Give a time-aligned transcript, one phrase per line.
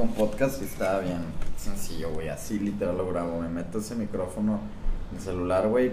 [0.00, 1.20] Con podcast está bien
[1.58, 2.30] sencillo, güey.
[2.30, 3.38] Así literal lo grabo.
[3.38, 4.58] Me meto ese micrófono
[5.10, 5.92] en el celular, güey.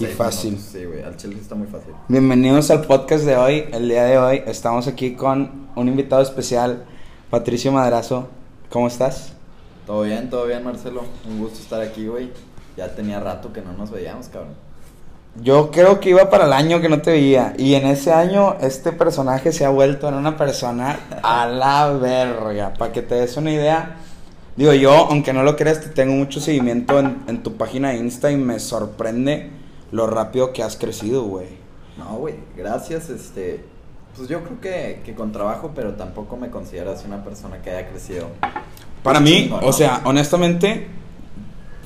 [0.00, 0.54] Y fácil.
[0.54, 0.72] minutos.
[0.72, 1.00] Sí, güey.
[1.04, 1.94] Al chile está muy fácil.
[2.08, 3.66] Bienvenidos al podcast de hoy.
[3.70, 6.86] El día de hoy estamos aquí con un invitado especial,
[7.30, 8.26] Patricio Madrazo.
[8.68, 9.32] ¿Cómo estás?
[9.86, 11.04] Todo bien, todo bien, Marcelo.
[11.28, 12.32] Un gusto estar aquí, güey.
[12.76, 14.54] Ya tenía rato que no nos veíamos, cabrón.
[15.42, 17.54] Yo creo que iba para el año que no te veía.
[17.58, 22.74] Y en ese año este personaje se ha vuelto en una persona a la verga.
[22.74, 23.96] Para que te des una idea.
[24.56, 27.96] Digo, yo, aunque no lo creas, te tengo mucho seguimiento en, en tu página de
[27.96, 29.50] Insta y me sorprende
[29.90, 31.48] lo rápido que has crecido, güey.
[31.98, 32.36] No, güey.
[32.56, 33.64] Gracias, este.
[34.16, 37.70] Pues yo creo que, que con trabajo, pero tampoco me considero así una persona que
[37.70, 38.28] haya crecido.
[39.02, 40.86] Para mí, o sea, honestamente,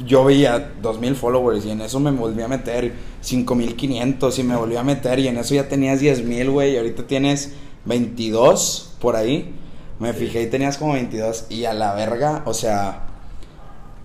[0.06, 4.76] yo veía 2000 followers y en eso me volví a meter 5500 y me volví
[4.76, 7.52] a meter y en eso ya tenías 10000, güey, y ahorita tienes
[7.84, 9.54] 22 por ahí.
[9.98, 10.20] Me Sí.
[10.20, 13.06] fijé y tenías como 22 y a la verga, o sea,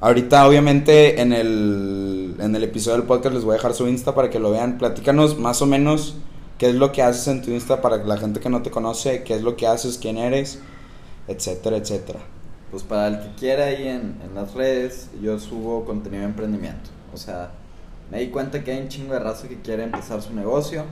[0.01, 4.15] ahorita obviamente en el en el episodio del podcast les voy a dejar su Insta
[4.15, 4.77] para que lo vean.
[4.79, 6.15] Platícanos más o menos
[6.57, 9.23] qué es lo que haces en tu Insta para la gente que no te conoce,
[9.23, 10.59] qué es lo que haces, quién eres,
[11.27, 12.19] etcétera, etcétera.
[12.73, 16.89] Pues para el que quiera ahí en, en las redes, yo subo contenido de emprendimiento.
[17.13, 17.51] O sea,
[18.09, 20.83] me di cuenta que hay un chingo de raza que quiere empezar su negocio,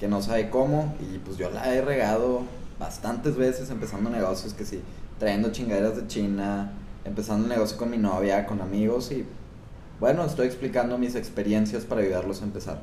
[0.00, 2.40] que no sabe cómo, y pues yo la he regado
[2.80, 4.80] bastantes veces empezando negocios, que sí,
[5.20, 6.72] trayendo chingaderas de China,
[7.04, 9.24] empezando el negocio con mi novia, con amigos, y
[10.00, 12.80] bueno, estoy explicando mis experiencias para ayudarlos a empezar.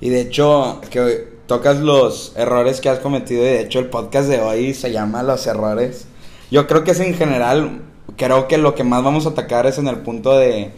[0.00, 3.42] Y de hecho, que tocas los errores que has cometido.
[3.42, 6.06] Y de hecho, el podcast de hoy se llama Los errores.
[6.52, 7.80] Yo creo que es en general.
[8.18, 10.70] Creo que lo que más vamos a atacar es en el punto de.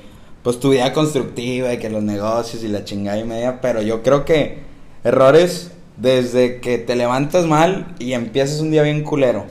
[0.44, 3.60] Pues tu vida constructiva y que los negocios y la chingada y media.
[3.60, 4.58] Pero yo creo que
[5.02, 9.46] errores desde que te levantas mal y empiezas un día bien culero.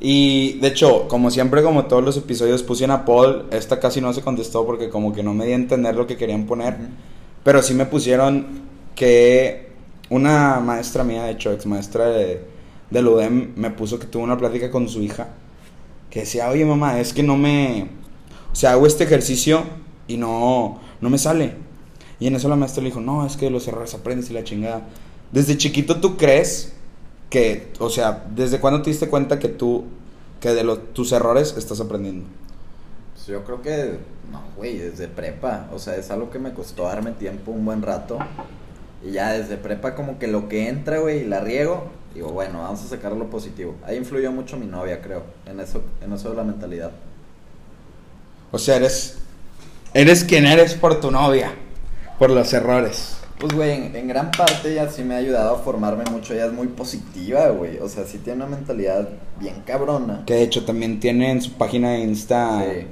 [0.00, 3.46] Y de hecho, como siempre, como todos los episodios, puse una poll.
[3.52, 6.16] Esta casi no se contestó porque, como que no me di a entender lo que
[6.16, 6.76] querían poner.
[7.44, 8.64] Pero sí me pusieron
[8.96, 9.68] que
[10.10, 12.53] una maestra mía, de hecho, ex maestra de,
[12.90, 15.28] del UDEM, me puso que tuvo una plática con su hija.
[16.10, 17.88] Que decía, oye mamá, es que no me...
[18.52, 19.64] O sea, hago este ejercicio
[20.06, 21.54] y no, no me sale.
[22.20, 24.44] Y en eso la maestra le dijo, no, es que los errores aprendes y la
[24.44, 24.82] chingada.
[25.32, 26.72] Desde chiquito tú crees
[27.30, 29.84] que, o sea, ¿desde cuándo te diste cuenta que tú,
[30.40, 32.26] que de los, tus errores estás aprendiendo?
[33.14, 33.98] Pues yo creo que,
[34.30, 35.68] no, güey, desde prepa.
[35.74, 38.18] O sea, es algo que me costó darme tiempo un buen rato.
[39.04, 42.60] Y ya desde prepa como que lo que entra, güey, y la riego, digo, bueno,
[42.60, 43.74] vamos a sacar lo positivo.
[43.84, 46.90] Ahí influyó mucho mi novia, creo, en eso, en eso de la mentalidad.
[48.50, 49.18] O sea, eres,
[49.92, 51.52] eres quien eres por tu novia,
[52.18, 53.18] por los errores.
[53.38, 56.32] Pues, güey, en, en gran parte ella sí me ha ayudado a formarme mucho.
[56.32, 57.78] Ella es muy positiva, güey.
[57.78, 60.22] O sea, sí tiene una mentalidad bien cabrona.
[60.24, 62.62] Que de hecho también tiene en su página de Insta.
[62.62, 62.86] Sí.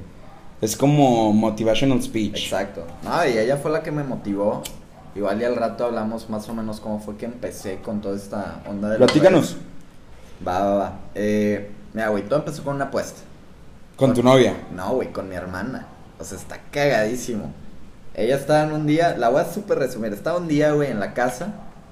[0.61, 2.45] Es como motivational speech.
[2.45, 2.85] Exacto.
[3.03, 4.63] No, y ella fue la que me motivó.
[5.15, 8.63] Igual y al rato hablamos más o menos cómo fue que empecé con toda esta
[8.69, 8.97] onda de...
[8.97, 9.57] Platícanos.
[10.47, 10.93] Va, va, va.
[11.15, 13.21] Eh, mira, güey, todo empezó con una apuesta.
[13.97, 14.55] Con tu novia.
[14.75, 15.87] No, güey, con mi hermana.
[16.19, 17.53] O sea, está cagadísimo.
[18.15, 20.13] Ella estaba en un día, la voy a súper resumir.
[20.13, 21.49] Estaba un día, güey, en la casa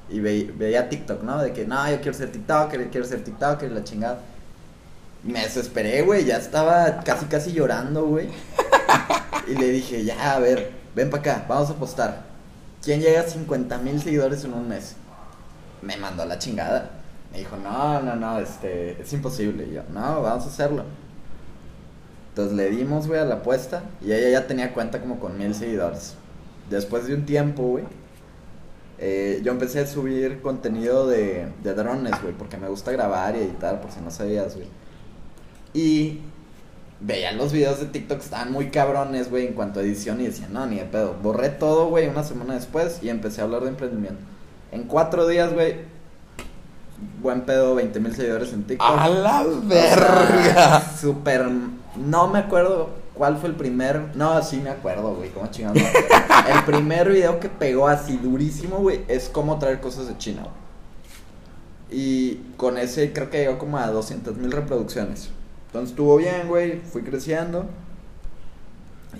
[0.08, 1.40] y ve- veía TikTok, ¿no?
[1.42, 4.18] De que, no, yo quiero ser TikToker, quiero ser TikToker la chingada.
[5.22, 8.28] Me desesperé, güey, ya estaba casi, casi llorando, güey.
[9.48, 12.29] Y le dije, ya, a ver, ven para acá, vamos a apostar.
[12.82, 14.96] ¿Quién llega a 50 mil seguidores en un mes?
[15.82, 16.90] Me mandó la chingada.
[17.32, 19.66] Me dijo, no, no, no, este, es imposible.
[19.66, 20.84] Y yo, no, vamos a hacerlo.
[22.30, 25.54] Entonces le dimos, güey, a la apuesta y ella ya tenía cuenta como con mil
[25.54, 26.14] seguidores.
[26.70, 27.84] Después de un tiempo, güey,
[28.98, 33.40] eh, yo empecé a subir contenido de, de drones, güey, porque me gusta grabar y
[33.40, 34.68] editar, por si no sabías, güey.
[35.74, 36.20] Y
[37.00, 40.48] veía los videos de TikTok, estaban muy cabrones, güey, en cuanto a edición y decía,
[40.50, 41.16] no, ni de pedo.
[41.22, 44.20] Borré todo, güey, una semana después y empecé a hablar de emprendimiento.
[44.72, 45.76] En cuatro días, güey,
[47.22, 48.88] buen pedo, 20 mil seguidores en TikTok.
[48.88, 50.82] ¡A la O sea, verga!
[50.96, 51.48] Super.
[51.96, 54.14] No me acuerdo cuál fue el primer.
[54.14, 55.30] No, sí me acuerdo, güey.
[55.30, 55.74] ¿Cómo acuerdo.
[56.54, 60.54] el primer video que pegó así durísimo, güey, es cómo traer cosas de China, güey.
[61.92, 65.30] Y con ese creo que llegó como a 200 mil reproducciones.
[65.70, 66.80] Entonces estuvo bien, güey.
[66.80, 67.66] Fui creciendo.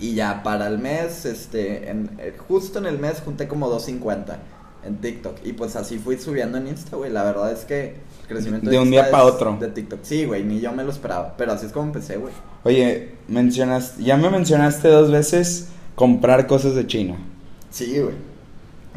[0.01, 4.39] Y ya para el mes, este, en, eh, justo en el mes junté como 250
[4.85, 5.37] en TikTok.
[5.45, 7.13] Y pues así fui subiendo en Insta, güey.
[7.13, 9.57] La verdad es que el crecimiento De un Insta día pa' es otro.
[9.61, 10.01] De TikTok.
[10.03, 11.35] Sí, güey, ni yo me lo esperaba.
[11.37, 12.33] Pero así es como empecé, güey.
[12.65, 17.17] Oye, mencionaste, ya me mencionaste dos veces comprar cosas de China.
[17.71, 18.15] Sí, güey.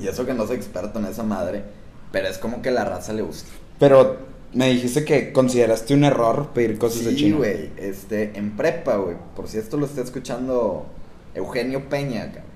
[0.02, 1.64] Y eso que no soy experto en esa madre.
[2.12, 3.50] Pero es como que la raza le gusta.
[3.80, 7.38] Pero me dijiste que consideraste un error pedir cosas de Sí, China.
[7.38, 10.86] güey, este, en prepa, güey, por si esto lo está escuchando
[11.34, 12.52] Eugenio Peña, cabrón.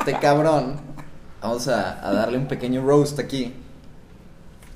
[0.00, 0.80] este cabrón,
[1.40, 3.54] vamos a, a darle un pequeño roast aquí.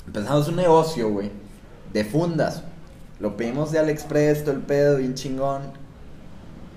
[0.07, 1.31] Empezamos un negocio, güey,
[1.93, 2.63] de fundas.
[3.21, 5.63] Lo pedimos de AliExpress, todo el pedo, bien chingón.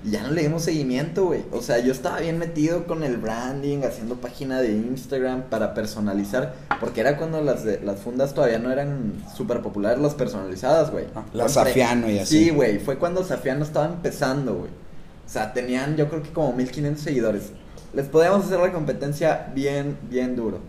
[0.06, 1.44] Y ya no le dimos seguimiento, güey.
[1.52, 6.54] O sea, yo estaba bien metido con el branding, haciendo página de Instagram para personalizar.
[6.80, 11.06] Porque era cuando las, de- las fundas todavía no eran súper populares, las personalizadas, güey.
[11.16, 12.46] Ah, la Fue pre- Safiano y así.
[12.46, 12.78] Sí, güey.
[12.78, 14.70] Fue cuando Safiano estaba empezando, güey.
[15.26, 17.44] O sea, tenían yo creo que como 1500 seguidores.
[17.94, 20.60] Les podíamos hacer la competencia bien, bien duro.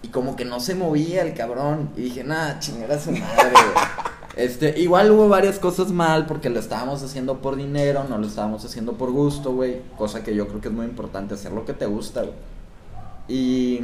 [0.00, 1.90] Y como que no se movía el cabrón.
[1.96, 3.84] Y dije, nada, chingada su madre, güey.
[4.36, 8.64] Este, igual hubo varias cosas mal porque lo estábamos haciendo por dinero, no lo estábamos
[8.64, 9.80] haciendo por gusto, güey.
[9.96, 12.34] Cosa que yo creo que es muy importante, hacer lo que te gusta, güey.
[13.28, 13.80] Y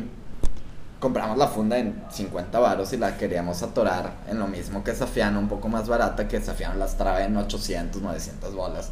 [0.99, 5.38] compramos la funda en 50 varos y la queríamos atorar en lo mismo que Safiano,
[5.38, 8.91] un poco más barata que Safiano las trae en 800, 900 bolas.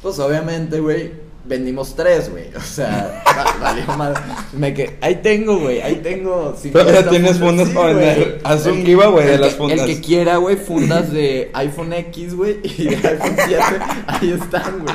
[0.00, 1.12] Pues obviamente, güey,
[1.44, 2.44] vendimos tres, güey.
[2.56, 4.18] O sea, va- valió más.
[4.52, 6.54] Me que ahí tengo, güey, ahí tengo.
[6.72, 8.40] Todavía 50 tienes fundas Sí, para vender.
[8.44, 9.80] Haz un giveaway de el las que- fundas.
[9.80, 13.62] El que quiera, güey, fundas de iPhone X, güey, y de iPhone 7,
[14.06, 14.94] ahí están, güey.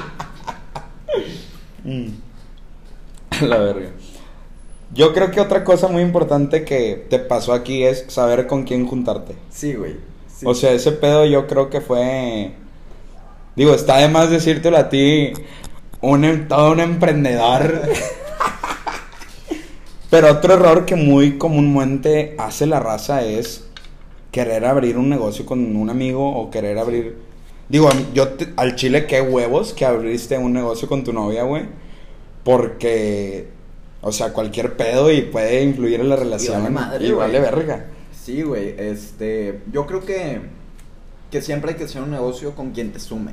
[1.84, 2.08] Mm.
[3.48, 3.90] La verga.
[4.94, 8.88] Yo creo que otra cosa muy importante que te pasó aquí es saber con quién
[8.88, 9.36] juntarte.
[9.50, 9.96] Sí, güey.
[10.34, 10.46] sí.
[10.48, 12.54] O sea, ese pedo yo creo que fue.
[13.56, 15.32] Digo, está de más decírtelo a ti,
[16.12, 17.82] un, todo un emprendedor.
[20.10, 23.66] Pero otro error que muy comúnmente hace la raza es
[24.32, 27.18] querer abrir un negocio con un amigo o querer abrir.
[27.68, 31.64] Digo, yo te- al chile, qué huevos que abriste un negocio con tu novia, güey.
[32.44, 33.48] Porque,
[34.02, 36.62] o sea, cualquier pedo y puede influir en la relación.
[36.62, 37.88] vale madre, y vale verga.
[38.24, 40.42] Sí, güey, este, yo creo que,
[41.32, 43.32] que siempre hay que hacer un negocio con quien te sume.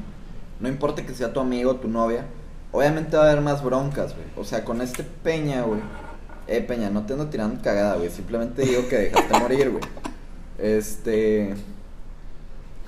[0.60, 2.24] No importa que sea tu amigo o tu novia,
[2.72, 4.26] obviamente va a haber más broncas, güey.
[4.36, 5.80] O sea, con este Peña, güey.
[6.48, 8.10] Eh, Peña, no te ando tirando cagada, güey.
[8.10, 9.84] Simplemente digo que dejaste morir, güey.
[10.58, 11.54] Este...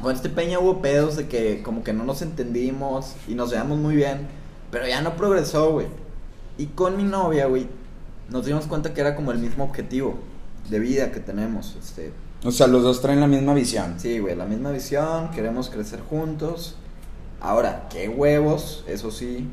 [0.00, 3.78] Con este Peña hubo pedos de que como que no nos entendimos y nos llevamos
[3.78, 4.26] muy bien,
[4.70, 5.87] pero ya no progresó, güey.
[6.58, 7.69] Y con mi novia, güey,
[8.28, 10.19] nos dimos cuenta que era como el mismo objetivo
[10.69, 11.76] de vida que tenemos.
[11.80, 12.12] Este,
[12.44, 13.94] O sea, los dos traen la misma visión.
[13.98, 16.76] sí, güey, la misma visión, queremos crecer juntos.
[17.40, 19.48] Ahora, qué huevos, eso sí,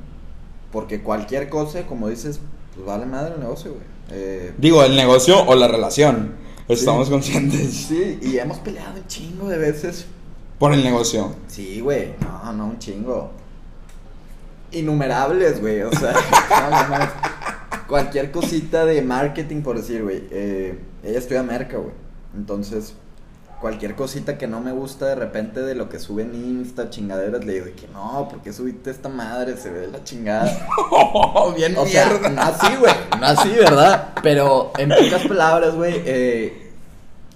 [0.72, 2.40] porque cualquier cosa, como dices,
[2.76, 3.84] pues vale madre el negocio, güey.
[4.12, 6.36] Eh, Digo, el negocio o la relación.
[6.68, 7.12] Estamos Sí.
[7.14, 7.74] conscientes.
[7.74, 10.06] sí, y hemos peleado un chingo de veces.
[10.60, 11.36] Por el negocio.
[11.48, 13.32] Sí, güey, no, no, un chingo.
[14.72, 16.14] Innumerables, güey, o sea,
[16.90, 17.06] no, no
[17.88, 20.24] cualquier cosita de marketing, por decir, güey.
[20.32, 21.94] eh, ella estudia merca, güey.
[22.36, 22.94] Entonces,
[23.62, 27.46] cualquier cosita que no me gusta de repente de lo que sube en Insta, chingaderas,
[27.46, 29.56] le digo que no, porque subiste esta madre?
[29.56, 30.68] Se ve la chingada.
[31.56, 34.10] bien O sea, no así, güey, no así, ¿verdad?
[34.24, 36.72] Pero en pocas palabras, güey, eh,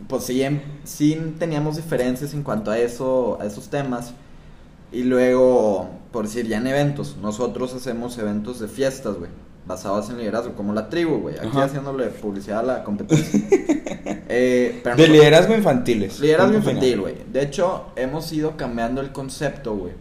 [0.07, 4.11] pues sí, en- sí teníamos diferencias en cuanto a eso, a esos temas.
[4.91, 9.29] Y luego, por decir, ya en eventos, nosotros hacemos eventos de fiestas, güey,
[9.67, 11.63] basados en liderazgo, como la tribu, güey, aquí Ajá.
[11.65, 13.39] haciéndole publicidad a la competencia.
[14.27, 16.19] Eh, pero De liderazgo infantiles.
[16.19, 17.15] Liderazgo infantil, güey.
[17.31, 19.93] De hecho, hemos ido cambiando el concepto, güey.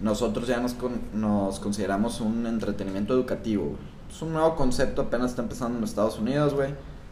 [0.00, 3.64] Nosotros ya nos, con- nos consideramos un entretenimiento educativo.
[3.64, 3.76] güey.
[4.14, 6.70] Es un nuevo concepto, apenas está empezando en Estados Unidos, güey.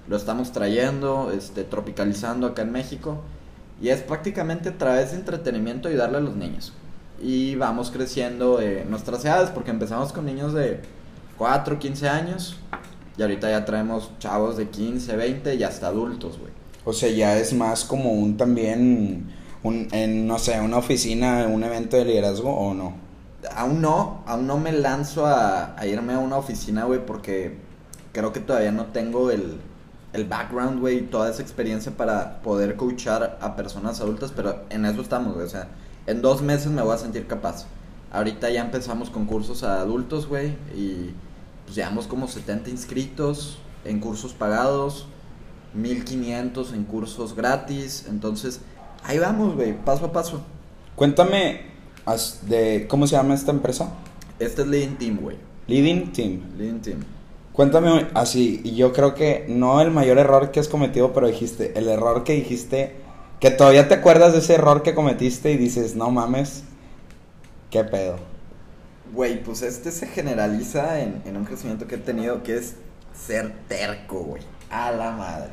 [0.08, 3.18] Lo estamos trayendo, este, tropicalizando acá en México.
[3.80, 6.72] Y es prácticamente a través de entretenimiento ayudarle a los niños.
[7.20, 10.80] Y vamos creciendo eh, nuestras edades, porque empezamos con niños de
[11.38, 12.56] 4, 15 años.
[13.16, 16.52] Y ahorita ya traemos chavos de 15, 20 y hasta adultos, güey.
[16.84, 21.64] O sea, ya es más como un también, un, en, no sé, una oficina, un
[21.64, 22.94] evento de liderazgo o no.
[23.54, 27.56] Aún no, aún no me lanzo a, a irme a una oficina, güey, porque
[28.12, 29.58] creo que todavía no tengo el,
[30.12, 34.84] el background, güey, y toda esa experiencia para poder coachar a personas adultas, pero en
[34.84, 35.68] eso estamos, güey, o sea,
[36.06, 37.66] en dos meses me voy a sentir capaz.
[38.12, 41.14] Ahorita ya empezamos con cursos a adultos, güey, y
[41.66, 45.06] pues llevamos como 70 inscritos en cursos pagados,
[45.74, 48.60] 1500 en cursos gratis, entonces
[49.02, 50.40] ahí vamos, güey, paso a paso.
[50.94, 51.66] Cuéntame
[52.42, 53.92] de cómo se llama esta empresa.
[54.38, 56.40] Este es Leading Team, güey, Leading Team.
[56.56, 57.00] Leading Team.
[57.52, 61.78] Cuéntame así, y yo creo que no el mayor error que has cometido, pero dijiste,
[61.78, 62.96] el error que dijiste,
[63.40, 66.64] que todavía te acuerdas de ese error que cometiste y dices, no mames,
[67.70, 68.35] qué pedo.
[69.12, 72.76] Güey, pues este se generaliza en, en un crecimiento que he tenido que es
[73.14, 74.42] ser terco, güey.
[74.70, 75.50] A la madre.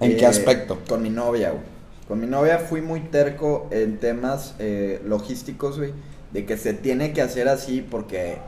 [0.00, 0.80] ¿En qué aspecto?
[0.88, 1.62] Con mi novia, güey.
[2.08, 5.92] Con mi novia fui muy terco en temas eh, logísticos, güey.
[6.32, 8.38] De que se tiene que hacer así porque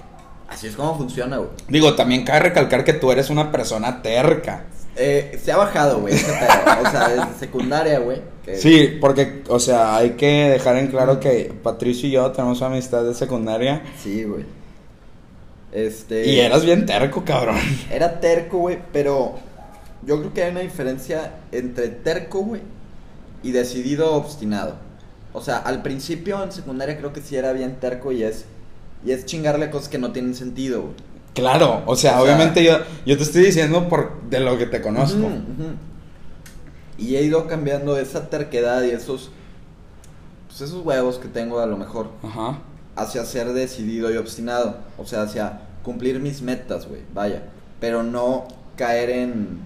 [0.48, 1.50] así es como funciona, güey.
[1.68, 4.64] Digo, también cabe recalcar que tú eres una persona terca.
[4.96, 6.14] Eh, se ha bajado, güey.
[6.14, 6.18] O
[6.90, 8.22] sea, desde secundaria, güey.
[8.44, 12.62] que- Sí, porque, o sea, hay que dejar en claro que Patricio y yo tenemos
[12.62, 13.82] amistad de secundaria.
[14.02, 14.44] Sí, güey.
[15.72, 16.26] Este.
[16.28, 17.56] Y eras bien terco, cabrón.
[17.90, 19.34] Era terco, güey, pero
[20.06, 22.60] yo creo que hay una diferencia entre terco, güey,
[23.42, 24.76] y decidido obstinado.
[25.32, 28.44] O sea, al principio en secundaria creo que sí era bien terco y es
[29.04, 30.94] y es chingarle cosas que no tienen sentido, güey.
[31.34, 34.66] Claro, o sea, O sea- obviamente yo, yo te estoy diciendo por de lo que
[34.66, 35.28] te conozco.
[36.96, 39.30] Y he ido cambiando esa terquedad y esos
[40.46, 42.58] pues esos huevos que tengo a lo mejor Ajá.
[42.94, 47.42] hacia ser decidido y obstinado, o sea, hacia cumplir mis metas, güey, vaya,
[47.80, 49.58] pero no caer en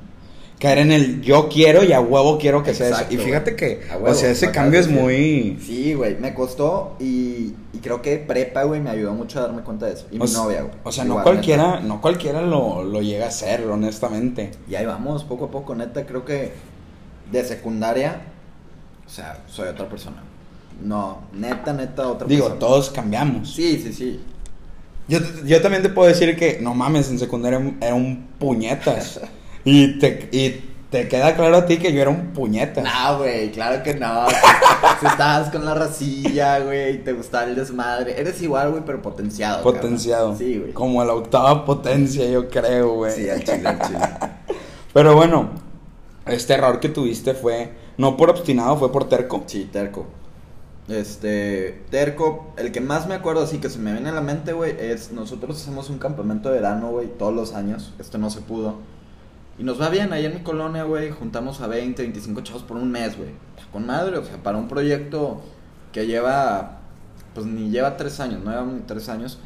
[0.59, 3.05] Caer en el yo quiero y a huevo quiero que sea eso.
[3.11, 5.57] Y fíjate que, A o sea, ese cambio es muy...
[5.65, 9.62] Sí, güey, me costó y, y creo que prepa, güey, me ayudó mucho a darme
[9.62, 10.07] cuenta de eso.
[10.11, 10.75] Y o mi novia, güey.
[10.83, 11.81] O sea, no cualquiera, neta.
[11.83, 14.50] no cualquiera lo, lo llega a hacer, honestamente.
[14.69, 16.50] Y ahí vamos, poco a poco, neta, creo que
[17.31, 18.23] de secundaria,
[19.07, 20.25] o sea, soy otra persona.
[20.83, 22.59] No, neta, neta, otra Digo, persona.
[22.61, 23.53] todos cambiamos.
[23.55, 24.21] Sí, sí, sí.
[25.07, 29.21] Yo, te- yo también te puedo decir que, no mames, en secundaria era un puñetas.
[29.71, 32.83] y, te, y te queda claro a ti que yo era un puñetas.
[32.83, 34.27] No, güey, claro que no.
[35.01, 38.19] si estabas con la racilla, güey, y te gustaba el desmadre.
[38.19, 39.63] Eres igual, güey, pero potenciado.
[39.63, 39.75] cabrón.
[39.75, 40.37] Potenciado.
[40.37, 40.73] Sí, güey.
[40.73, 43.13] Como la octava potencia, yo creo, güey.
[43.13, 43.99] Sí, al chile, al chile.
[44.95, 45.51] Pero bueno,
[46.27, 49.45] este error que tuviste fue, no por obstinado, fue por terco.
[49.47, 50.07] Sí, terco.
[50.89, 54.55] Este, terco, el que más me acuerdo así que se me viene a la mente,
[54.55, 57.93] güey, es nosotros hacemos un campamento de verano, güey, todos los años.
[57.99, 58.77] Este no se pudo.
[59.59, 62.77] Y nos va bien, ahí en mi colonia, güey, juntamos a 20, 25 chavos por
[62.77, 63.31] un mes, güey.
[63.73, 65.43] Con madre, o sea, para un proyecto
[65.93, 66.79] que lleva,
[67.35, 69.41] pues ni lleva tres años, no lleva ni tres años.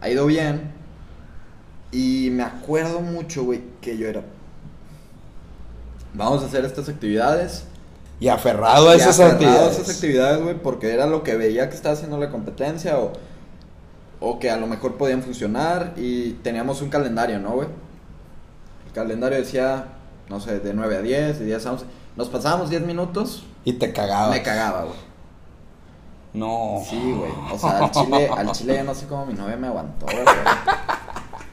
[0.00, 0.72] Ha ido bien.
[1.92, 4.22] Y me acuerdo mucho, güey, que yo era...
[6.14, 7.64] Vamos a hacer estas actividades.
[8.18, 9.78] Y aferrado a Y esas aferrado a actividades.
[9.78, 13.12] esas actividades, güey, porque era lo que veía que estaba haciendo la competencia o,
[14.20, 17.68] o que a lo mejor podían funcionar y teníamos un calendario, ¿no, güey?
[18.94, 19.86] Calendario decía,
[20.28, 21.84] no sé, de 9 a 10, de 10 a 11.
[22.16, 24.30] Nos pasábamos 10 minutos, Y te cagabas.
[24.30, 24.98] me cagaba, güey.
[26.34, 26.82] No.
[26.88, 27.32] Sí, güey.
[27.52, 30.18] O sea, al chile, al chile yo no sé cómo mi novia me aguantó, güey.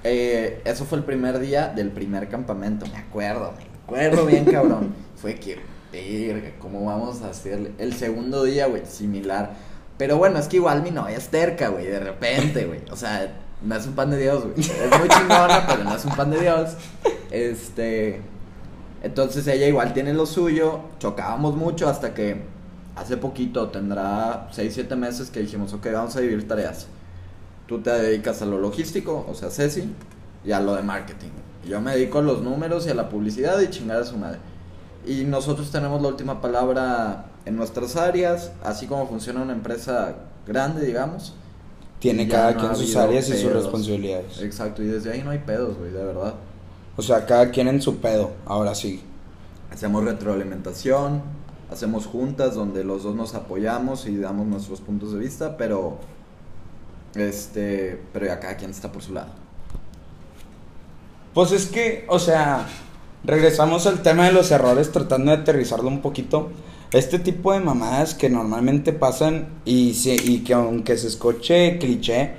[0.04, 4.94] Eh, eso fue el primer día del primer campamento, me acuerdo, me acuerdo bien, cabrón.
[5.18, 5.60] Fue que,
[5.92, 8.86] verga, ¿cómo vamos a hacer el segundo día, güey?
[8.86, 9.52] Similar.
[9.98, 12.80] Pero bueno, es que igual mi novia es terca, güey, de repente, güey.
[12.90, 13.30] O sea,
[13.62, 14.60] no es un pan de Dios, güey.
[14.60, 16.72] Es muy chingona, pero no es un pan de Dios.
[17.32, 18.22] Este.
[19.04, 20.80] Entonces ella igual tiene lo suyo.
[21.00, 22.44] Chocábamos mucho hasta que
[22.96, 26.88] hace poquito, tendrá 6, 7 meses que dijimos, ok, vamos a dividir tareas.
[27.68, 29.90] Tú te dedicas a lo logístico, o sea, Ceci,
[30.44, 31.30] y a lo de marketing.
[31.66, 34.18] Y yo me dedico a los números y a la publicidad y chingar a su
[34.18, 34.40] madre.
[35.06, 40.86] Y nosotros tenemos la última palabra en nuestras áreas, así como funciona una empresa grande,
[40.86, 41.36] digamos.
[42.00, 44.42] Tiene cada no quien sus áreas y sus responsabilidades.
[44.42, 46.36] Exacto, y desde ahí no hay pedos, güey, de verdad.
[46.96, 49.02] O sea, cada quien en su pedo, ahora sí.
[49.72, 51.22] Hacemos retroalimentación,
[51.72, 56.00] hacemos juntas donde los dos nos apoyamos y damos nuestros puntos de vista, pero
[57.16, 59.30] este, pero ya cada quien está por su lado.
[61.34, 62.68] Pues es que, o sea,
[63.24, 66.50] regresamos al tema de los errores tratando de aterrizarlo un poquito.
[66.92, 72.32] Este tipo de mamadas que normalmente pasan y, y que aunque se escuche cliché,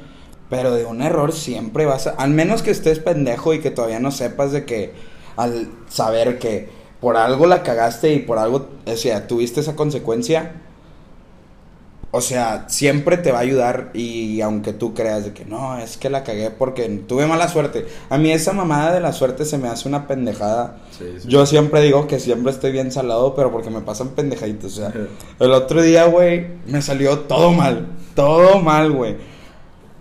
[0.48, 2.10] pero de un error siempre vas a...
[2.10, 4.92] Al menos que estés pendejo y que todavía no sepas de que
[5.36, 6.68] al saber que
[7.00, 10.60] por algo la cagaste y por algo, o sea, tuviste esa consecuencia,
[12.12, 15.96] o sea, siempre te va a ayudar y aunque tú creas de que no, es
[15.96, 17.86] que la cagué porque tuve mala suerte.
[18.08, 20.78] A mí esa mamada de la suerte se me hace una pendejada.
[20.90, 21.28] Sí, sí.
[21.28, 24.72] Yo siempre digo que siempre estoy bien salado, pero porque me pasan pendejaditos.
[24.72, 24.92] O sea,
[25.38, 27.86] el otro día, güey, me salió todo mal.
[28.16, 29.16] Todo mal, güey.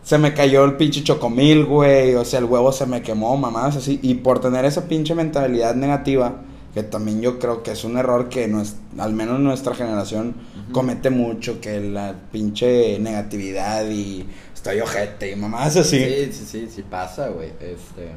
[0.01, 2.15] Se me cayó el pinche chocomil, güey.
[2.15, 3.99] O sea, el huevo se me quemó, mamadas así.
[4.01, 6.41] Y por tener esa pinche mentalidad negativa,
[6.73, 10.48] que también yo creo que es un error que no es, al menos nuestra generación.
[10.71, 16.03] Comete mucho, que la pinche negatividad y estoy ojete y mamadas así.
[16.03, 17.49] Sí, sí, sí, sí pasa, güey.
[17.59, 18.11] Este,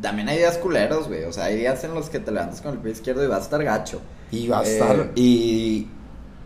[0.00, 1.24] también hay días culeros, güey.
[1.24, 3.40] O sea, hay días en los que te levantas con el pie izquierdo y vas
[3.40, 4.00] a estar gacho.
[4.30, 4.72] Y va a Eh.
[4.72, 5.10] estar.
[5.14, 5.86] Y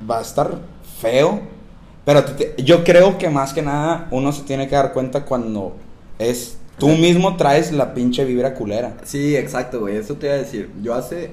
[0.08, 0.58] va a estar
[1.00, 1.40] feo.
[2.04, 5.24] Pero te- te- yo creo que más que nada uno se tiene que dar cuenta
[5.24, 5.76] cuando
[6.18, 6.56] es.
[6.78, 8.96] Tú mismo traes la pinche vibra culera.
[9.04, 9.96] Sí, exacto, güey.
[9.96, 10.70] Eso te iba a decir.
[10.82, 11.30] Yo hace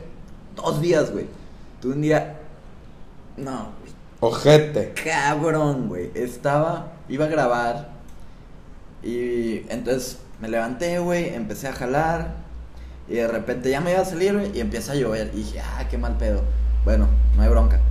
[0.56, 1.26] dos días, güey.
[1.82, 2.38] Tuve un día
[3.36, 3.70] No,
[4.26, 4.94] Ojete.
[5.04, 6.10] cabrón, güey.
[6.16, 7.90] Estaba, iba a grabar
[9.04, 12.36] y entonces me levanté, güey, empecé a jalar
[13.10, 15.32] y de repente ya me iba a salir, güey, y empieza a llover.
[15.34, 16.42] Y dije, ah, qué mal pedo.
[16.86, 17.82] Bueno, no hay bronca.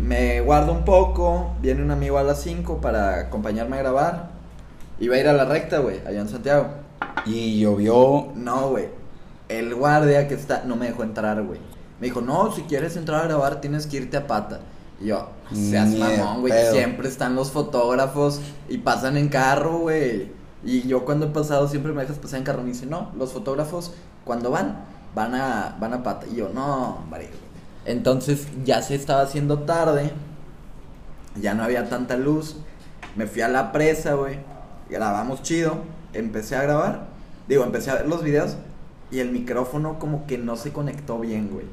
[0.00, 4.28] Me guardo un poco, viene un amigo a las 5 para acompañarme a grabar.
[5.00, 6.68] Iba a ir a la recta, güey, allá en Santiago.
[7.26, 8.28] Y llovió.
[8.36, 8.88] No, güey.
[9.48, 11.58] El guardia que está no me dejó entrar, güey.
[11.98, 14.60] Me dijo, no, si quieres entrar a grabar tienes que irte a pata.
[15.04, 16.52] Yo, seas Ni mamón, güey.
[16.72, 20.32] Siempre están los fotógrafos y pasan en carro, güey.
[20.64, 22.62] Y yo cuando he pasado siempre me dejas pasar en carro.
[22.62, 23.92] Me dice, no, los fotógrafos
[24.24, 24.84] cuando van,
[25.14, 26.26] van a, van a pata.
[26.32, 27.26] Y yo, no, hombre.
[27.26, 27.38] güey".
[27.84, 30.10] Entonces ya se estaba haciendo tarde.
[31.40, 32.56] Ya no había tanta luz.
[33.14, 34.38] Me fui a la presa, güey.
[34.88, 35.78] Grabamos chido.
[36.14, 37.08] Empecé a grabar.
[37.46, 38.56] Digo, empecé a ver los videos.
[39.10, 41.66] Y el micrófono como que no se conectó bien, güey.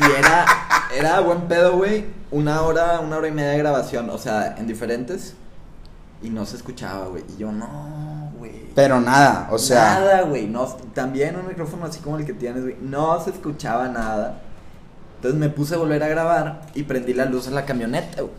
[0.00, 0.46] Y era,
[0.94, 2.06] era buen pedo, güey.
[2.30, 4.08] Una hora, una hora y media de grabación.
[4.10, 5.34] O sea, en diferentes.
[6.22, 7.24] Y no se escuchaba, güey.
[7.34, 8.70] Y yo, no, güey.
[8.74, 9.98] Pero nada, o sea.
[9.98, 10.46] Nada, güey.
[10.46, 12.76] No, también un micrófono así como el que tienes, güey.
[12.80, 14.40] No se escuchaba nada.
[15.16, 18.34] Entonces me puse a volver a grabar y prendí la luz en la camioneta, güey.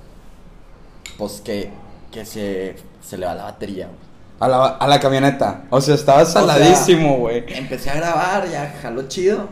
[1.18, 1.72] Pues que,
[2.12, 4.00] que se, se le va la batería, güey.
[4.40, 5.64] A la, a la camioneta.
[5.70, 7.46] O sea, estaba saladísimo, güey.
[7.48, 9.48] Empecé a grabar, ya jaló chido.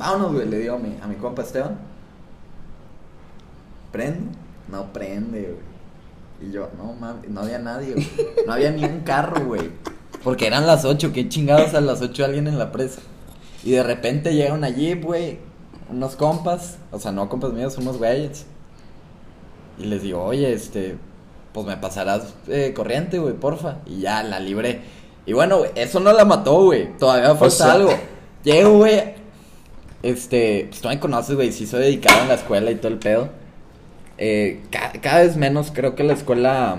[0.00, 1.78] Vámonos, güey, le digo a mi, a mi compa Esteban.
[3.92, 4.30] ¿Prende?
[4.68, 6.48] No prende, güey.
[6.48, 8.08] Y yo, no mames, no había nadie, güey.
[8.46, 9.70] No había ni un carro, güey.
[10.24, 13.00] Porque eran las 8, qué chingados a las 8 alguien en la presa.
[13.62, 15.38] Y de repente llega una jeep, güey.
[15.90, 18.46] Unos compas, o sea, no compas míos, unos güeyes.
[19.78, 20.96] Y les digo, oye, este,
[21.52, 23.78] pues me pasarás eh, corriente, güey, porfa.
[23.86, 24.80] Y ya la libré.
[25.26, 26.96] Y bueno, eso no la mató, güey.
[26.96, 27.90] Todavía falta sea- algo.
[28.44, 29.19] Llego, güey.
[30.02, 31.52] Este, pues tú me conoces, güey.
[31.52, 33.30] Sí soy dedicado en la escuela y todo el pedo.
[34.18, 36.76] Eh, ca- cada vez menos creo que la escuela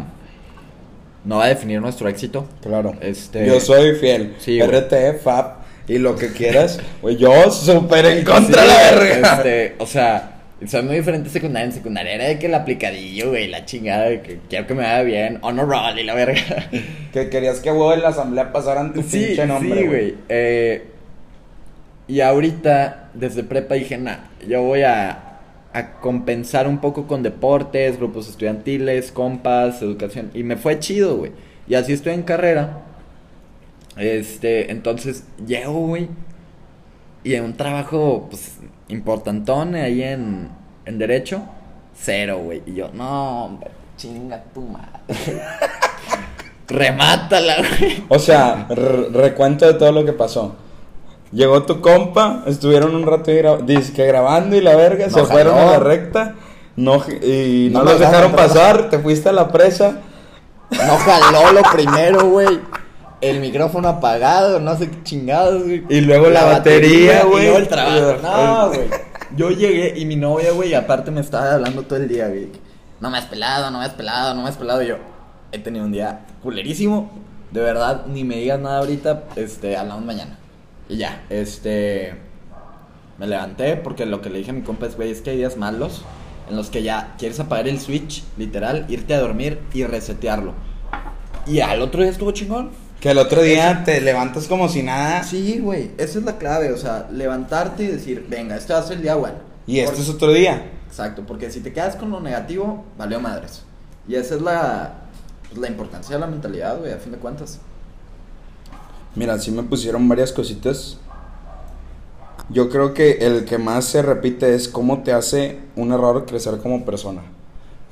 [1.25, 2.47] no va a definir nuestro éxito.
[2.61, 2.95] Claro.
[3.01, 4.35] Este- Yo soy fiel.
[4.39, 4.69] Sí, güey.
[4.69, 6.79] RT, FAP y lo que quieras.
[7.01, 9.35] Güey, yo súper en contra de Sí, la verga.
[9.37, 11.65] Este, o sea, soy muy diferente en secundaria.
[11.65, 14.83] En secundaria era de que el aplicadillo, güey, la chingada, de que quiero que me
[14.83, 15.39] vaya bien.
[15.41, 16.41] Honor roll y la verga.
[17.11, 20.15] Que querías que huevo en la asamblea pasaran tu Sí, pinche nombre, sí, güey.
[20.29, 20.85] Eh,
[22.11, 25.39] y ahorita, desde prepa dije, nah, yo voy a,
[25.71, 30.29] a compensar un poco con deportes, grupos estudiantiles, compas, educación.
[30.33, 31.31] Y me fue chido, güey.
[31.69, 32.79] Y así estoy en carrera.
[33.95, 36.09] Este, entonces, llego, güey.
[37.24, 38.57] Y en un trabajo, pues,
[38.89, 40.50] importantón ahí en,
[40.85, 41.43] en Derecho,
[41.95, 42.61] cero, güey.
[42.65, 45.00] Y yo, no, hombre, chinga tu madre.
[46.67, 48.03] Remátala, güey.
[48.09, 50.57] O sea, recuento de todo lo que pasó.
[51.31, 55.57] Llegó tu compa, estuvieron un rato gra- dizque grabando y la verga, No se fueron
[55.57, 56.35] a la recta,
[56.75, 60.00] no, y no, No los dejaron pasar, te fuiste a la presa.
[60.72, 62.59] No jaló lo primero, güey.
[63.22, 65.83] El micrófono apagado, no sé qué chingados, güey.
[65.89, 67.44] Y luego la batería, güey.
[67.44, 68.17] Y luego el trabajo.
[68.24, 68.89] No, güey.
[69.37, 72.50] Yo llegué y mi novia, güey, aparte me estaba hablando todo el día, güey.
[73.00, 74.81] No me has pelado, no me has pelado, no me has pelado.
[74.81, 74.96] Y yo,
[75.51, 77.09] he tenido un día culerísimo.
[77.51, 80.37] De verdad, ni me digas nada ahorita, este, hablamos mañana.
[80.91, 82.13] Y ya, este.
[83.17, 85.37] Me levanté porque lo que le dije a mi compa es, güey, es que hay
[85.37, 86.03] días malos
[86.49, 90.53] en los que ya quieres apagar el switch, literal, irte a dormir y resetearlo.
[91.47, 92.71] Y al otro día estuvo chingón.
[92.99, 95.23] Que el otro día te levantas como si nada.
[95.23, 98.83] Sí, güey, esa es la clave, o sea, levantarte y decir, venga, este va a
[98.83, 99.37] ser el día bueno.
[99.65, 100.71] Y este Porque- es otro día.
[100.87, 103.63] Exacto, porque si te quedas con lo negativo, valió madres.
[104.07, 104.93] Y esa es la,
[105.47, 107.59] pues, la importancia de la mentalidad, güey, a fin de cuentas.
[109.15, 110.97] Mira, sí me pusieron varias cositas.
[112.50, 116.57] Yo creo que el que más se repite es cómo te hace un error crecer
[116.59, 117.21] como persona.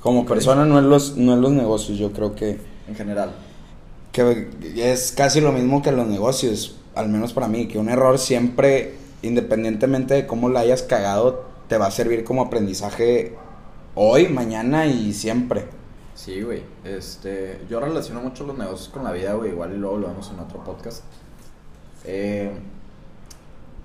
[0.01, 1.97] Como persona, no en los, no en los negocios.
[1.97, 3.31] Yo creo que, En general.
[4.11, 6.75] que es casi lo mismo que en los negocios.
[6.95, 11.77] Al menos para mí, que un error siempre, independientemente de cómo la hayas cagado, te
[11.77, 13.35] va a servir como aprendizaje
[13.95, 15.65] hoy, mañana y siempre.
[16.19, 16.63] Sí, güey.
[16.83, 19.51] Este, yo relaciono mucho los negocios con la vida, güey.
[19.51, 21.01] Igual y luego lo vemos en otro podcast.
[22.03, 22.51] Eh,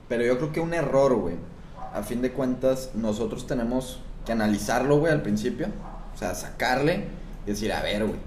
[0.09, 1.37] pero yo creo que un error, güey.
[1.93, 5.69] A fin de cuentas, nosotros tenemos que analizarlo, güey, al principio.
[6.13, 7.05] O sea, sacarle
[7.47, 8.19] y decir, a ver, güey,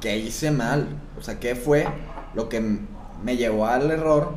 [0.00, 0.86] ¿qué hice mal?
[1.18, 1.84] O sea, ¿qué fue
[2.34, 2.60] lo que
[3.24, 4.34] me llevó al error?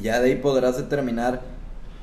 [0.00, 1.42] Ya de ahí podrás determinar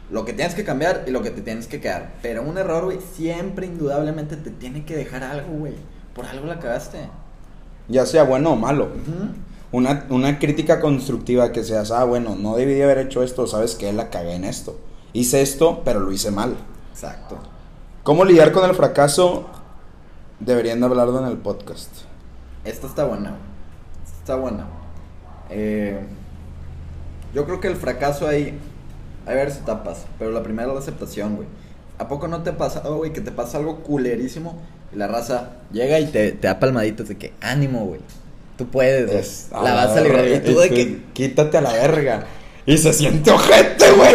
[0.10, 2.14] lo que tienes que cambiar y lo que te tienes que quedar.
[2.22, 5.74] Pero un error, güey, siempre indudablemente te tiene que dejar algo, güey.
[6.14, 7.10] Por algo la cagaste.
[7.88, 8.90] Ya sea bueno o malo.
[9.72, 13.76] Una, una crítica constructiva que seas, ah, bueno, no debí de haber hecho esto, sabes
[13.76, 14.80] que la cagué en esto.
[15.14, 16.56] Hice esto, pero lo hice mal.
[16.92, 17.38] Exacto.
[18.04, 19.48] ¿Cómo lidiar con el fracaso?
[20.40, 21.90] Deberían de hablarlo en el podcast.
[22.64, 23.36] Esta está buena.
[24.04, 24.68] Esta está buena.
[25.50, 26.00] Eh,
[27.34, 28.58] yo creo que el fracaso ahí.
[29.26, 30.06] Hay varias etapas.
[30.20, 31.48] Pero la primera es la aceptación, güey.
[31.98, 34.62] ¿A poco no te pasa, güey, que te pasa algo culerísimo?
[34.94, 38.02] Y la raza llega y te, te da palmaditas de que ánimo, güey.
[38.58, 39.12] Tú puedes.
[39.12, 40.28] Es- La vas a librar.
[40.28, 41.02] Y tú de que.
[41.14, 42.26] Quítate a la verga.
[42.66, 44.14] Y se siente ojete, güey.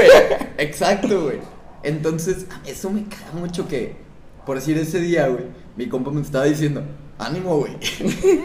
[0.59, 1.39] Exacto, güey.
[1.83, 3.95] Entonces, eso me caga mucho que,
[4.45, 5.45] por decir ese día, güey,
[5.77, 6.83] mi compa me estaba diciendo,
[7.19, 7.73] ánimo, güey.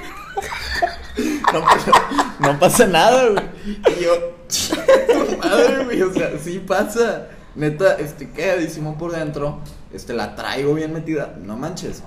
[1.53, 1.91] no, pasa,
[2.39, 3.43] no pasa nada, güey.
[3.65, 7.29] Y yo, tu madre, güey, o sea, sí pasa.
[7.55, 9.59] Neta, estoy cagadísimo por dentro.
[9.91, 11.35] Este, la traigo bien metida.
[11.41, 12.03] No manches.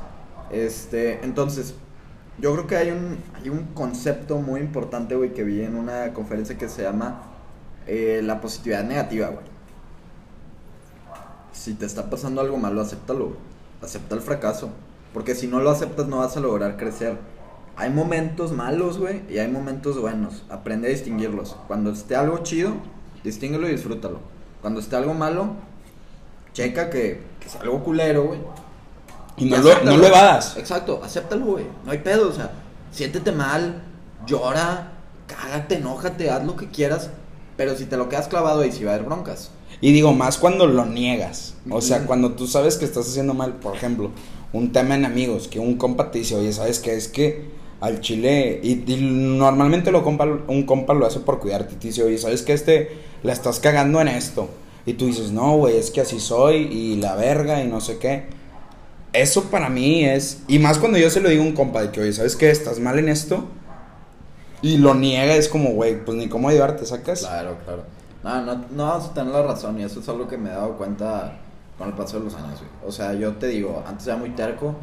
[0.52, 1.74] Este, entonces,
[2.38, 6.12] yo creo que hay un, hay un concepto muy importante, güey, que vi en una
[6.12, 7.22] conferencia que se llama
[7.86, 9.44] eh, la positividad negativa, güey.
[11.52, 13.38] Si te está pasando algo malo, acéptalo, güey.
[13.82, 14.70] Acepta el fracaso.
[15.12, 17.16] Porque si no lo aceptas, no vas a lograr crecer.
[17.78, 20.42] Hay momentos malos, güey, y hay momentos buenos.
[20.50, 21.54] Aprende a distinguirlos.
[21.68, 22.72] Cuando esté algo chido,
[23.22, 24.18] distínguelo y disfrútalo.
[24.60, 25.52] Cuando esté algo malo,
[26.52, 28.40] checa que, que es algo culero, güey.
[29.36, 30.56] Y no lo, no lo evadas.
[30.56, 31.66] Exacto, acéptalo, güey.
[31.84, 32.50] No hay pedo, o sea,
[32.90, 33.80] siéntete mal,
[34.26, 34.94] llora,
[35.28, 37.10] cágate, enójate, haz lo que quieras.
[37.56, 39.52] Pero si te lo quedas clavado ahí, sí va a haber broncas.
[39.80, 41.54] Y digo, más cuando lo niegas.
[41.70, 44.10] O sea, cuando tú sabes que estás haciendo mal, por ejemplo,
[44.52, 46.96] un tema en amigos, que un compa te dice, oye, ¿sabes qué?
[46.96, 51.86] Es que al chile, y, normalmente lo compa, un compa lo hace por cuidarte, y
[51.88, 52.52] dice, oye, ¿sabes qué?
[52.52, 52.90] Este,
[53.22, 54.48] la estás cagando en esto.
[54.84, 57.98] Y tú dices, no, güey, es que así soy, y la verga, y no sé
[57.98, 58.26] qué.
[59.12, 61.90] Eso para mí es, y más cuando yo se lo digo a un compa, de
[61.90, 62.50] que, oye, ¿sabes qué?
[62.50, 63.44] Estás mal en esto.
[64.60, 67.20] Y lo niega, es como, güey, pues ni cómo ayudarte, ¿sacas?
[67.20, 67.84] Claro, claro.
[68.24, 70.52] No, no, no vas a tener la razón y eso es algo que me he
[70.52, 71.38] dado cuenta
[71.78, 72.88] con el paso de los años, güey.
[72.88, 74.74] O sea, yo te digo, antes era muy terco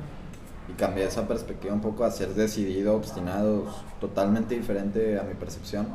[0.67, 3.65] y cambié esa perspectiva un poco a ser decidido, obstinado,
[3.99, 5.87] totalmente diferente a mi percepción.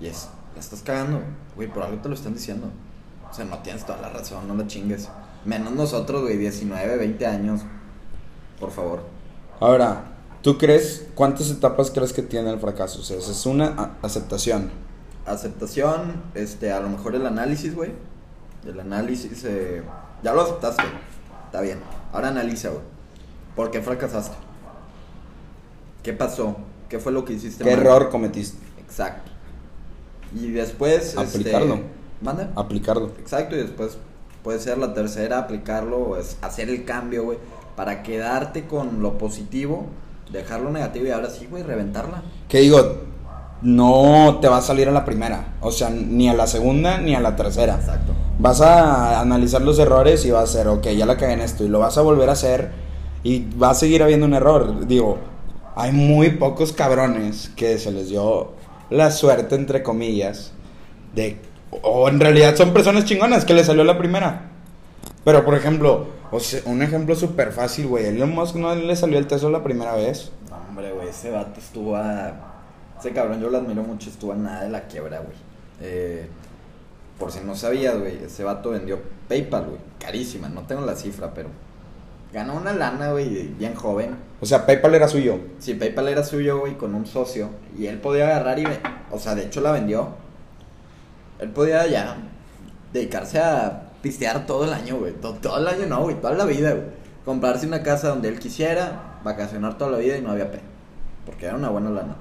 [0.00, 1.20] Y es, la estás cagando,
[1.56, 2.68] güey, por algo te lo están diciendo.
[3.30, 5.08] O sea, no tienes toda la razón, no la chingues.
[5.44, 7.62] Menos nosotros, güey, 19, 20 años.
[8.60, 9.02] Por favor.
[9.58, 10.04] Ahora,
[10.42, 13.00] ¿tú crees cuántas etapas crees que tiene el fracaso?
[13.00, 14.70] O sea, es una aceptación.
[15.26, 17.92] Aceptación, este, a lo mejor el análisis, güey.
[18.64, 19.82] El análisis, eh,
[20.22, 20.82] ya lo aceptaste,
[21.46, 21.80] está bien.
[22.12, 22.91] Ahora analiza, güey.
[23.56, 24.36] ¿Por qué fracasaste?
[26.02, 26.56] ¿Qué pasó?
[26.88, 27.80] ¿Qué fue lo que hiciste ¿Qué mal?
[27.80, 28.58] error cometiste?
[28.78, 29.30] Exacto.
[30.34, 31.74] Y después, Aplicarlo.
[31.74, 31.86] Este,
[32.22, 32.50] ¿Manda?
[32.56, 33.12] Aplicarlo.
[33.18, 33.98] Exacto, y después
[34.42, 37.38] puede ser la tercera, aplicarlo, es hacer el cambio, güey,
[37.76, 39.86] para quedarte con lo positivo,
[40.30, 42.22] dejar lo negativo y ahora sí, güey, reventarla.
[42.48, 42.78] Que digo,
[43.62, 45.54] no te va a salir a la primera.
[45.60, 47.76] O sea, ni a la segunda ni a la tercera.
[47.76, 48.12] Exacto.
[48.38, 51.64] Vas a analizar los errores y vas a hacer, ok, ya la cagué en esto.
[51.64, 52.70] Y lo vas a volver a hacer
[53.22, 54.86] y va a seguir habiendo un error.
[54.86, 55.18] Digo,
[55.76, 58.52] hay muy pocos cabrones que se les dio
[58.90, 60.52] la suerte, entre comillas,
[61.14, 61.38] de...
[61.82, 64.50] O en realidad son personas chingonas que les salió la primera.
[65.24, 66.06] Pero, por ejemplo,
[66.66, 68.06] un ejemplo súper fácil, güey.
[68.06, 70.32] Elon Musk no le salió el Tesla la primera vez.
[70.50, 72.50] No, hombre, güey, ese vato estuvo a...
[72.98, 75.36] Ese cabrón yo lo admiro mucho, estuvo a nada de la quiebra, güey.
[75.80, 76.26] Eh,
[77.18, 79.78] por si no sabías, güey, ese vato vendió PayPal, güey.
[79.98, 81.48] Carísima, no tengo la cifra, pero...
[82.32, 84.16] Ganó una lana, güey, bien joven.
[84.40, 85.38] O sea, PayPal era suyo.
[85.58, 87.50] Sí, PayPal era suyo, güey, con un socio.
[87.78, 88.66] Y él podía agarrar y...
[89.10, 90.08] O sea, de hecho la vendió.
[91.38, 92.16] Él podía ya
[92.92, 95.12] dedicarse a pistear todo el año, güey.
[95.12, 96.86] Todo, todo el año no, güey, toda la vida, güey.
[97.26, 100.64] Comprarse una casa donde él quisiera, vacacionar toda la vida y no había pena.
[101.26, 102.16] Porque era una buena lana.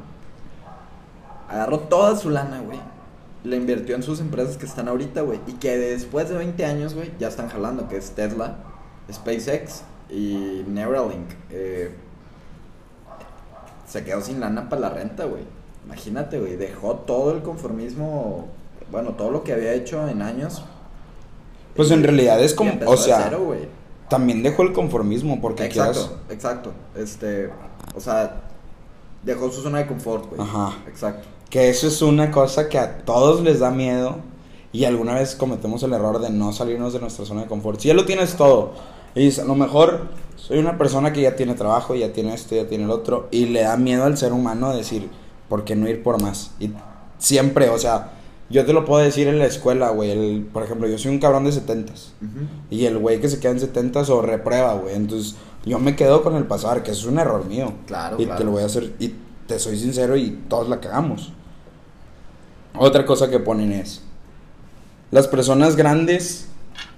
[1.47, 2.79] Agarró toda su lana, güey.
[3.45, 5.39] La invirtió en sus empresas que están ahorita, güey.
[5.47, 8.57] Y que después de 20 años, güey, ya están jalando, que es Tesla,
[9.11, 11.29] SpaceX y Neuralink.
[11.49, 11.95] Eh,
[13.87, 15.43] se quedó sin lana para la renta, güey.
[15.85, 16.55] Imagínate, güey.
[16.55, 18.47] Dejó todo el conformismo,
[18.91, 20.63] bueno, todo lo que había hecho en años.
[21.75, 23.55] Pues Y- en realidad es como, o de sea, cero,
[24.09, 26.71] también dejó el conformismo porque Exacto, quieras- exacto.
[26.95, 27.49] Este,
[27.95, 28.41] o sea,
[29.23, 30.41] dejó su zona de confort, güey.
[30.41, 30.73] Ajá.
[30.87, 31.27] Exacto.
[31.49, 34.15] que eso es una cosa que a todos les da miedo
[34.71, 37.77] y alguna vez cometemos el error de no salirnos de nuestra zona de confort.
[37.81, 38.71] Si ya lo tienes todo
[39.15, 42.67] y a lo mejor soy una persona que ya tiene trabajo, ya tiene esto, ya
[42.67, 45.09] tiene el otro y le da miedo al ser humano decir,
[45.49, 46.51] ¿por qué no ir por más?
[46.59, 46.71] Y
[47.17, 48.11] siempre, o sea,
[48.49, 51.19] yo te lo puedo decir en la escuela, güey, el- por ejemplo, yo soy un
[51.19, 52.13] cabrón de setentas.
[52.21, 52.45] Ujú.
[52.69, 54.95] Y el güey que se queda en 70 o reprueba, güey.
[54.95, 57.71] Entonces, yo me quedo con el pasar, que eso es un error mío.
[57.87, 58.39] Claro, Y claro.
[58.39, 59.13] te lo voy a hacer, y
[59.47, 61.31] te soy sincero, y todos la cagamos.
[62.77, 64.01] Otra cosa que ponen es,
[65.11, 66.47] las personas grandes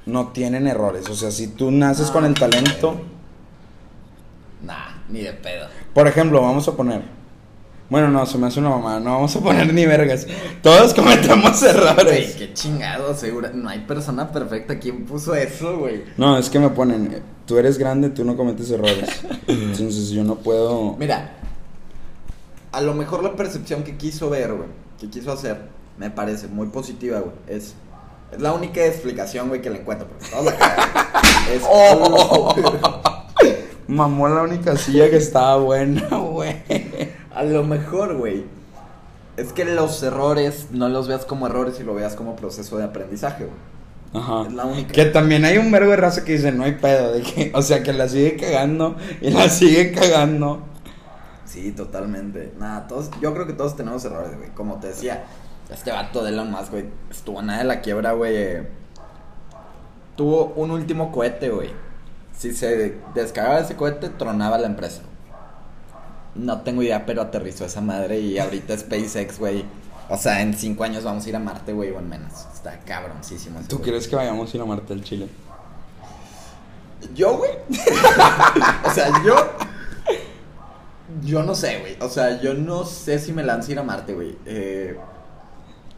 [0.05, 1.09] no tienen errores.
[1.09, 3.01] O sea, si tú naces con el talento.
[4.63, 5.67] Nah, ni de pedo.
[5.93, 7.01] Por ejemplo, vamos a poner.
[7.89, 8.99] Bueno, no, se me hace una mamá.
[8.99, 10.25] No vamos a poner ni vergas.
[10.61, 12.35] Todos cometemos errores.
[12.35, 13.51] qué chingado, segura.
[13.53, 14.79] No hay persona perfecta.
[14.79, 16.03] ¿Quién puso eso, güey?
[16.17, 17.21] No, es que me ponen.
[17.45, 19.21] Tú eres grande, tú no cometes errores.
[19.47, 20.95] Entonces yo no puedo.
[20.97, 21.33] Mira,
[22.73, 25.61] a lo mejor la percepción que quiso ver, güey, que quiso hacer,
[25.97, 27.35] me parece muy positiva, güey.
[27.47, 27.75] Es,
[28.33, 30.07] es la única explicación, güey, que le encuentro.
[30.07, 30.89] Porque todos la cagan.
[31.51, 31.63] Es.
[31.67, 32.53] Oh.
[33.87, 36.55] Mamó la única silla que estaba buena, güey.
[37.33, 38.45] A lo mejor, güey.
[39.37, 42.85] Es que los errores no los veas como errores y lo veas como proceso de
[42.85, 44.23] aprendizaje, güey.
[44.23, 44.43] Ajá.
[44.47, 44.93] Es la única.
[44.93, 47.61] Que también hay un verbo de raza que dice, no hay pedo, de que, o
[47.61, 50.61] sea, que la sigue cagando y la sigue cagando.
[51.45, 52.53] Sí, totalmente.
[52.59, 54.49] Nada, todos, yo creo que todos tenemos errores, güey.
[54.51, 55.23] Como te decía,
[55.73, 58.67] este vato de Elon Musk, güey, estuvo nada de la quiebra, güey.
[60.15, 61.71] Tuvo un último cohete, güey.
[62.37, 65.01] Si se descargaba ese cohete, tronaba la empresa.
[66.35, 69.65] No tengo idea, pero aterrizó esa madre y ahorita SpaceX, güey.
[70.09, 72.33] O sea, en cinco años vamos a ir a Marte, güey, o en menos.
[72.53, 73.59] Está cabroncísimo.
[73.59, 73.89] ese ¿Tú güey.
[73.89, 75.27] crees que vayamos a ir a Marte al Chile?
[77.15, 77.51] ¿Yo, güey?
[78.85, 79.35] o sea, yo.
[81.23, 81.97] Yo no sé, güey.
[82.01, 84.37] O sea, yo no sé si me lanzo a ir a Marte, güey.
[84.45, 84.97] Eh,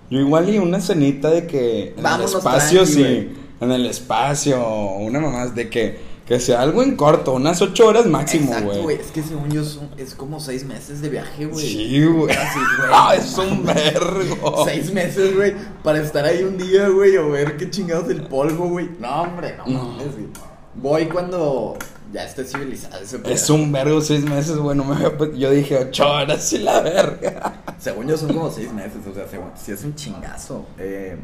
[0.10, 3.30] Yo igual y una cenita de que en Vámonos el espacio, tranqui, sí.
[3.62, 4.64] En el espacio,
[5.00, 8.98] una mamás de que, que sea algo en corto, unas ocho horas máximo, güey.
[8.98, 11.66] Es que según yo son- es como seis meses de viaje, güey.
[11.66, 12.36] Sí, güey.
[12.92, 14.66] Ah, es un vergo.
[14.66, 18.68] Seis meses, güey, para estar ahí un día, güey, o ver qué chingados el polvo,
[18.70, 18.90] güey.
[19.00, 19.84] No, hombre, no, No.
[19.90, 20.28] mames, güey.
[20.76, 21.78] Voy cuando
[22.12, 23.20] ya esté civilizado ese.
[23.26, 24.76] Es un vergo seis meses, güey.
[24.78, 27.62] No me había pe- Yo dije ocho horas y la verga.
[27.86, 30.66] Según yo son como seis meses, o sea, según, sí es un chingazo.
[30.80, 31.16] Eh,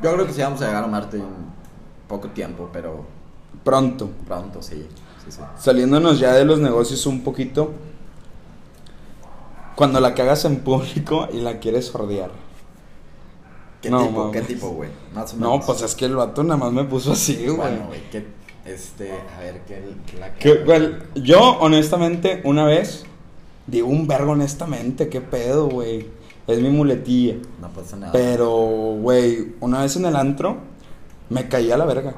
[0.00, 1.24] yo creo que sí vamos a llegar a Marte en
[2.06, 3.04] poco tiempo, pero
[3.64, 4.08] Pronto.
[4.28, 4.86] pronto, sí.
[5.24, 5.40] sí, sí.
[5.58, 7.72] Saliéndonos ya de los negocios un poquito.
[9.74, 12.30] Cuando la cagas en público y la quieres sordear.
[13.82, 14.54] ¿Qué No, tipo, qué mames.
[14.54, 14.90] tipo, güey?
[15.14, 15.50] Más o menos.
[15.60, 17.56] No, pues es que el vato nada más me puso así, güey.
[17.56, 18.24] Bueno, güey, que,
[18.64, 23.04] este, a ver, ¿qué, qué la Que, yo, honestamente, una vez,
[23.66, 26.06] digo un vergo honestamente, qué pedo, güey.
[26.46, 27.34] Es mi muletilla.
[27.60, 28.12] No pasa nada.
[28.12, 28.50] Pero,
[29.00, 30.58] güey, una vez en el antro,
[31.28, 32.14] me caí a la verga.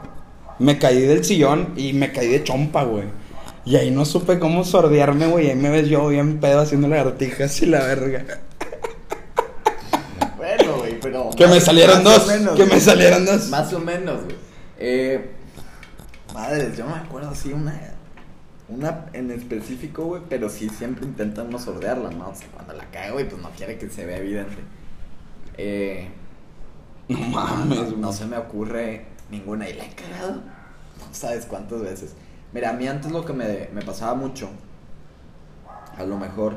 [0.58, 3.04] Me caí del sillón y me caí de chompa, güey.
[3.64, 5.48] Y ahí no supe cómo sordearme, güey.
[5.50, 8.24] Ahí me ves yo bien pedo haciendo lagartijas y la verga.
[10.37, 11.30] Bueno, güey, pero.
[11.37, 12.26] Que me salieron dos.
[12.26, 12.74] menos, Que güey.
[12.74, 13.48] me salieron dos.
[13.48, 14.37] Más o menos, güey.
[14.78, 15.30] Eh,
[16.32, 17.78] madres, yo me acuerdo así una.
[18.68, 22.28] Una en específico, güey, pero sí siempre intentan no sordearla, ¿no?
[22.28, 24.57] O sea, cuando la cae, güey, pues no quiere que se vea evidente.
[25.57, 26.09] Eh.
[27.09, 27.96] No mames, no, güey.
[27.96, 30.35] no se me ocurre ninguna y la he cagado.
[30.35, 32.14] No sabes cuántas veces.
[32.52, 34.50] Mira, a mí antes lo que me, me pasaba mucho,
[35.96, 36.54] a lo mejor,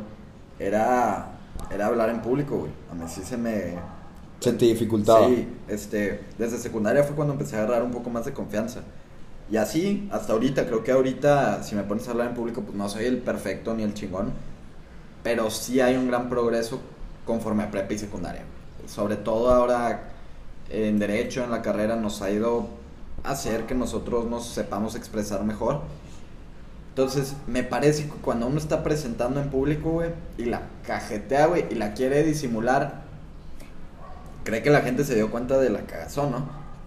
[0.59, 1.31] era,
[1.71, 2.71] era hablar en público, güey.
[2.91, 3.75] A mí sí se me...
[4.39, 5.27] Se te dificultaba.
[5.27, 8.81] Sí, este, desde secundaria fue cuando empecé a agarrar un poco más de confianza.
[9.51, 12.75] Y así, hasta ahorita, creo que ahorita, si me pones a hablar en público, pues
[12.75, 14.31] no soy el perfecto ni el chingón.
[15.23, 16.79] Pero sí hay un gran progreso
[17.25, 18.43] conforme a prepa y secundaria.
[18.87, 20.03] Sobre todo ahora
[20.69, 22.69] en derecho, en la carrera, nos ha ido
[23.25, 25.81] a hacer que nosotros nos sepamos expresar mejor.
[26.89, 31.65] Entonces, me parece que cuando uno está presentando en público, güey, y la cajetea, güey,
[31.69, 33.01] y la quiere disimular,
[34.45, 36.37] cree que la gente se dio cuenta de la cagazón, ¿no?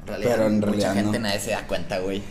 [0.06, 1.18] En Pero en mucha realidad gente no.
[1.18, 2.22] nadie se da cuenta, güey.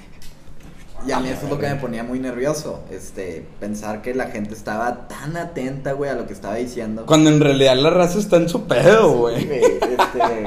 [1.06, 4.28] Y a mí eso es lo que me ponía muy nervioso, este, pensar que la
[4.28, 7.06] gente estaba tan atenta, güey, a lo que estaba diciendo.
[7.06, 9.64] Cuando en realidad la raza está en su pedo, Sí, güey.
[9.64, 9.90] este,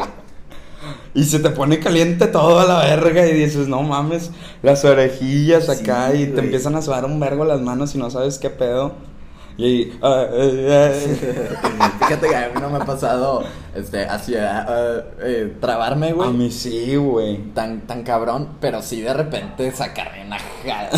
[1.14, 4.30] Y se te pone caliente todo a la verga y dices, no mames,
[4.62, 8.11] las orejillas acá Sí, y te empiezan a sudar un vergo las manos y no
[8.11, 8.92] sabes qué pedo.
[9.59, 11.57] Y ahí, ah, eh, eh.
[11.99, 13.42] Fíjate que a mí no me ha pasado,
[13.75, 16.31] este, hacia, eh, eh, trabarme, a güey.
[16.33, 17.38] mí sí, güey.
[17.55, 20.90] tan, tan cabrón, pero sí de repente sacarme una jada.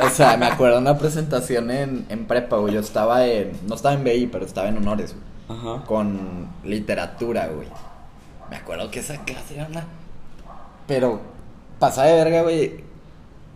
[0.06, 2.72] o sea, me acuerdo una presentación en, en prepa, güey.
[2.74, 5.58] Yo estaba en, no estaba en BI, pero estaba en honores, güey.
[5.58, 5.84] Ajá.
[5.84, 7.68] Con literatura, güey.
[8.50, 9.84] Me acuerdo que esa clase era una...
[10.86, 11.20] Pero,
[11.78, 12.82] pasada de verga, güey.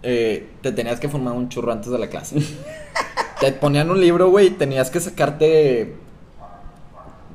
[0.02, 2.36] eh, te tenías que formar un churro antes de la clase.
[3.40, 5.96] te ponían un libro, güey, y tenías que sacarte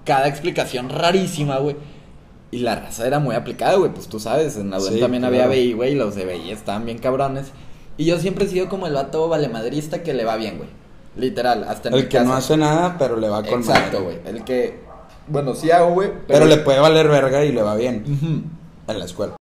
[0.05, 1.75] cada explicación rarísima, güey.
[2.51, 3.91] Y la raza era muy aplicada, güey.
[3.91, 5.35] Pues tú sabes, en la UDEM Sí, también claro.
[5.37, 5.93] había BI, güey.
[5.93, 7.47] y Los de BI estaban bien cabrones.
[7.97, 10.69] Y yo siempre he sido como el vato valemadrista que le va bien, güey.
[11.15, 14.17] Literal, hasta en mi El que no hace nada, pero le va con Exacto, güey.
[14.25, 14.79] El que.
[15.27, 16.11] Bueno, sí hago, güey.
[16.27, 18.03] Pero le puede valer verga y le va bien
[18.87, 19.35] en la escuela.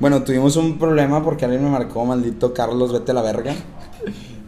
[0.00, 3.54] Bueno, tuvimos un problema porque alguien me marcó, maldito Carlos, vete a la verga.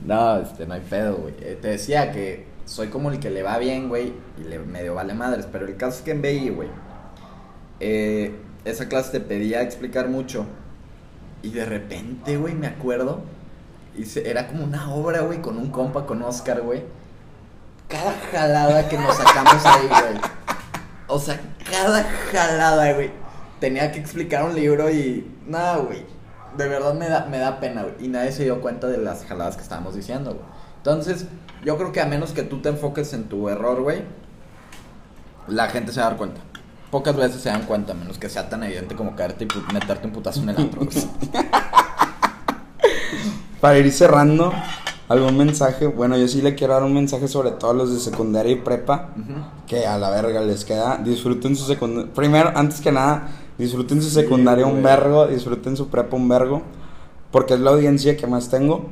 [0.04, 1.34] No, este, no hay pedo, güey.
[1.40, 4.94] Eh, te decía que soy como el que le va bien, güey, y le medio
[4.94, 5.46] vale madres.
[5.50, 6.68] Pero el caso es que en BI, güey,
[7.80, 10.46] eh, esa clase te pedía explicar mucho.
[11.42, 13.22] Y de repente, güey, me acuerdo,
[14.04, 16.82] se- era como una obra, güey, con un compa, con Oscar, güey.
[17.88, 20.20] Cada jalada que nos sacamos ahí, güey.
[21.06, 21.38] O sea,
[21.70, 23.10] cada jalada, güey.
[23.60, 25.30] Tenía que explicar un libro y.
[25.46, 26.04] Nada, güey.
[26.56, 27.94] De verdad me da, me da pena, güey.
[28.00, 30.44] Y nadie se dio cuenta de las jaladas que estábamos diciendo, güey.
[30.76, 31.26] Entonces,
[31.64, 34.02] yo creo que a menos que tú te enfoques en tu error, güey,
[35.48, 36.40] la gente se va a dar cuenta.
[36.90, 40.06] Pocas veces se dan cuenta, a menos que sea tan evidente como caerte y meterte
[40.06, 40.82] un putazo en el antro.
[40.84, 41.08] güey.
[43.60, 44.52] Para ir cerrando,
[45.08, 45.86] algún mensaje.
[45.86, 48.56] Bueno, yo sí le quiero dar un mensaje sobre todo a los de secundaria y
[48.56, 49.10] prepa.
[49.16, 49.40] Ujú.
[49.66, 50.98] Que a la verga les queda.
[50.98, 52.12] Disfruten su secundaria.
[52.12, 54.84] Primero, antes que nada, disfruten su secundaria un güey.
[54.84, 55.26] vergo.
[55.26, 56.62] Disfruten su prepa un vergo.
[57.30, 58.86] Porque es la audiencia que más tengo.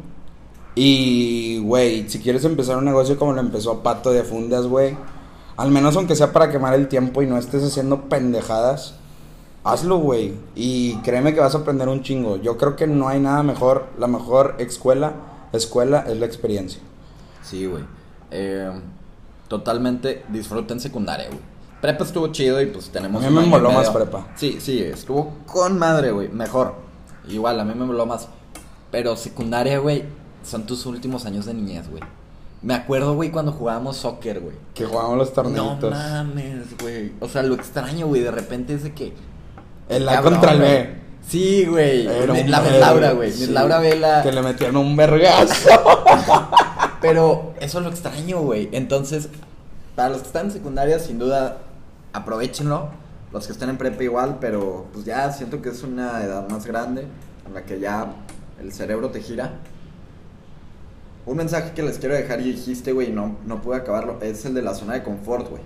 [0.75, 4.97] Y, güey, si quieres empezar un negocio como lo empezó Pato de Fundas, güey.
[5.57, 8.95] Al menos aunque sea para quemar el tiempo y no estés haciendo pendejadas.
[9.65, 10.33] Hazlo, güey.
[10.57, 12.37] Y créeme que vas a aprender un chingo.
[12.37, 13.87] Yo creo que no hay nada mejor.
[13.99, 15.13] La mejor escuela,
[15.53, 16.81] escuela es la experiencia.
[17.43, 17.85] Sí, güey.
[18.31, 18.73] Eh,
[19.49, 21.52] totalmente disfruten secundaria, güey.
[21.83, 23.23] Prepa estuvo chido y pues tenemos.
[23.25, 24.29] A mí me moló más prepa.
[24.37, 26.29] Sí, sí, estuvo con madre, güey.
[26.29, 26.77] Mejor.
[27.29, 28.29] Igual, a mí me moló más.
[28.91, 30.05] Pero secundaria, güey,
[30.45, 32.03] son tus últimos años de niñez, güey.
[32.63, 34.55] Me acuerdo, güey, cuando jugábamos soccer, güey.
[34.75, 35.91] Que jugamos los No torneitos.
[35.91, 37.13] mames, güey.
[37.19, 39.13] O sea, lo extraño, güey, de repente es de que.
[39.89, 40.61] el A contra el.
[40.61, 40.95] B.
[41.27, 42.05] Sí, güey.
[42.05, 43.33] La Laura, güey.
[43.33, 43.49] sí.
[43.49, 44.23] Laura Vela.
[44.23, 45.69] Que le metieron un vergazo.
[47.01, 48.69] Pero eso lo extraño, güey.
[48.71, 49.29] Entonces,
[49.97, 51.59] para los que están en secundaria, sin duda,
[52.13, 52.91] aprovechenlo.
[53.33, 56.67] Los que estén en prepa igual, pero pues ya siento que es una edad más
[56.67, 57.07] grande
[57.47, 58.15] en la que ya
[58.61, 59.53] el cerebro te gira.
[61.25, 64.55] Un mensaje que les quiero dejar y dijiste, güey, no, no pude acabarlo, es el
[64.55, 65.63] de la zona de confort, güey.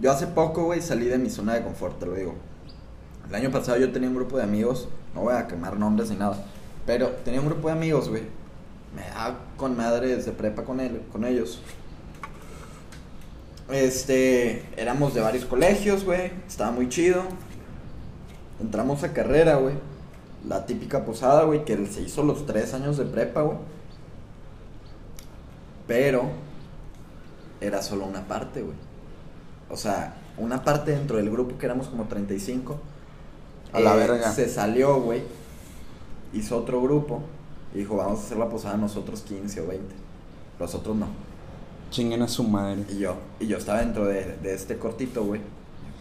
[0.00, 2.34] Yo hace poco, güey, salí de mi zona de confort, te lo digo.
[3.28, 6.16] El año pasado yo tenía un grupo de amigos, no voy a quemar nombres ni
[6.16, 6.36] nada,
[6.86, 8.22] pero tenía un grupo de amigos, güey.
[8.96, 11.60] Me daba con madre desde prepa con, él, con ellos.
[13.70, 17.22] Este, éramos de varios colegios, güey, estaba muy chido.
[18.60, 19.74] Entramos a carrera, güey.
[20.46, 23.58] La típica posada, güey, que se hizo los tres años de prepa, güey.
[25.86, 26.24] Pero
[27.60, 28.76] era solo una parte, güey.
[29.70, 32.78] O sea, una parte dentro del grupo que éramos como 35.
[33.72, 34.32] A la eh, verga.
[34.32, 35.22] Se salió, güey.
[36.32, 37.22] Hizo otro grupo.
[37.74, 39.94] Y dijo, vamos a hacer la posada nosotros 15 o 20.
[40.60, 41.08] Los otros no.
[41.94, 42.82] Chinguen a su madre.
[42.90, 45.40] Y yo, y yo estaba dentro de, de este cortito, güey.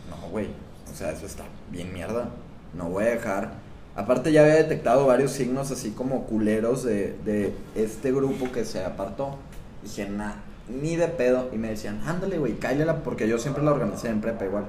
[0.09, 0.47] No, güey.
[0.91, 2.29] O sea, eso está bien mierda.
[2.73, 3.51] No voy a dejar.
[3.95, 8.83] Aparte ya había detectado varios signos así como culeros de, de este grupo que se
[8.83, 9.35] apartó.
[9.83, 10.33] Dije, nah,
[10.67, 11.49] ni de pedo.
[11.53, 14.65] Y me decían, ándale, güey, cáilela, porque yo siempre la organicé en prepa igual.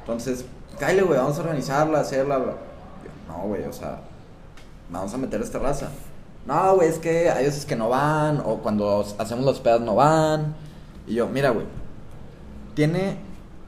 [0.00, 0.44] Entonces,
[0.78, 2.36] cáile, güey, vamos a organizarla, hacerla.
[2.36, 2.52] bla".
[2.52, 4.00] Yo, no, güey, o sea,
[4.90, 5.88] vamos a meter esta raza.
[6.46, 9.96] No, güey, es que hay veces que no van, o cuando hacemos los pedos no
[9.96, 10.54] van.
[11.06, 11.66] Y yo, mira, güey,
[12.74, 13.18] tiene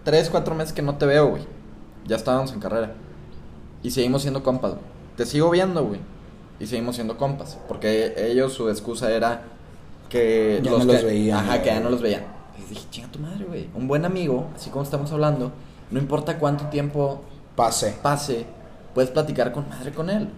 [0.05, 1.43] 3, 4 meses que no te veo, güey.
[2.07, 2.93] Ya estábamos en carrera.
[3.83, 4.85] Y seguimos siendo compas, güey.
[5.17, 6.01] Te sigo viendo, güey.
[6.61, 7.59] Y seguimos siendo compas.
[7.69, 9.43] Porque ellos, su excusa era
[10.09, 10.61] que.
[10.63, 12.23] Ya no los veían, Ajá, que ya no los veían.
[12.59, 13.69] Les dije, chinga tu madre, güey.
[13.75, 15.53] Un buen amigo, así como estamos hablando,
[15.91, 17.23] no importa cuánto tiempo
[17.55, 17.97] Pase.
[18.03, 18.47] pase,
[18.95, 20.29] puedes platicar con madre con él.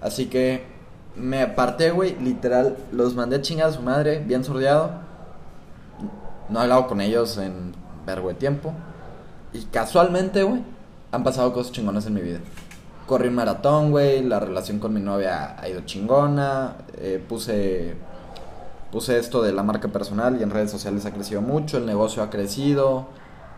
[0.00, 0.75] Así que
[1.16, 4.90] me aparté, güey, literal, los mandé a chingar a su madre, bien sordeado.
[6.48, 7.72] No he hablado con ellos en
[8.04, 8.72] vergo de tiempo.
[9.52, 10.62] Y casualmente, güey,
[11.12, 12.38] han pasado cosas chingonas en mi vida.
[13.06, 17.94] Corrí un maratón, güey, la relación con mi novia ha ido chingona, eh, puse
[18.90, 22.22] puse esto de la marca personal y en redes sociales ha crecido mucho, el negocio
[22.22, 23.06] ha crecido.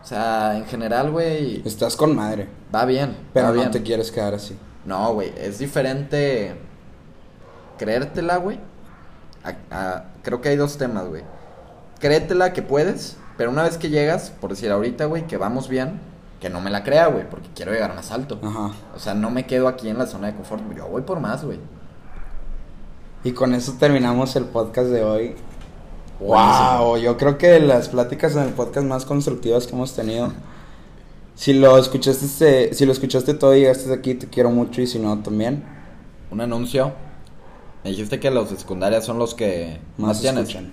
[0.01, 2.47] O sea, en general, güey, Estás con madre.
[2.73, 3.15] va bien.
[3.33, 3.71] Pero va no bien.
[3.71, 4.57] te quieres quedar así.
[4.85, 6.55] No, güey, es diferente
[7.79, 8.59] creértela, güey.
[10.21, 11.23] creo que hay dos temas, güey.
[11.99, 15.99] Créetela que puedes, pero una vez que llegas, por decir ahorita, güey, que vamos bien,
[16.39, 18.39] que no me la crea, güey, porque quiero llegar más alto.
[18.43, 18.71] Ajá.
[18.95, 21.43] O sea, no me quedo aquí en la zona de confort, yo voy por más,
[21.43, 21.59] güey.
[23.23, 25.35] Y con eso terminamos el podcast de hoy.
[26.19, 26.85] Buenísimo.
[26.85, 30.31] Wow, yo creo que de las pláticas en el podcast más constructivas que hemos tenido.
[31.35, 34.99] Si lo escuchaste, si lo escuchaste todo y llegaste aquí, te quiero mucho y si
[34.99, 35.63] no también.
[36.31, 36.93] Un anuncio.
[37.83, 40.41] Me dijiste que los de secundaria son los que más, Más tienes.
[40.49, 40.71] escuchan.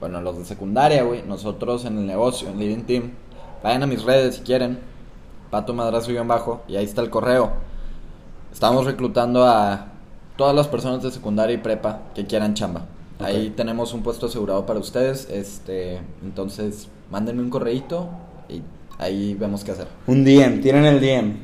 [0.00, 1.22] Bueno, los de secundaria, güey.
[1.22, 3.12] Nosotros en el negocio, en Living Team.
[3.62, 4.78] Vayan a mis redes si quieren.
[5.50, 6.62] Pato Madrazo y bajo.
[6.68, 7.52] Y ahí está el correo.
[8.52, 9.88] estamos reclutando a
[10.36, 12.86] todas las personas de secundaria y prepa que quieran chamba.
[13.18, 18.10] Ahí tenemos un puesto asegurado para ustedes, este, entonces mándenme un correíto
[18.46, 18.60] y
[18.98, 19.88] ahí vemos qué hacer.
[20.06, 21.36] Un DM, tienen el DM.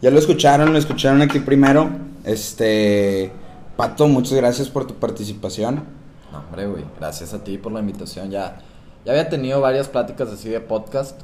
[0.00, 1.90] Ya lo escucharon, lo escucharon aquí primero.
[2.24, 3.30] Este.
[3.78, 5.84] Pato, muchas gracias por tu participación.
[6.32, 8.28] No, hombre, güey, gracias a ti por la invitación.
[8.28, 8.60] Ya,
[9.04, 11.20] ya había tenido varias pláticas así de podcast,